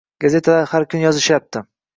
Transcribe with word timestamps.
gazetalar 0.23 0.65
har 0.71 0.87
kun 0.95 1.05
yozishyapti 1.05 1.67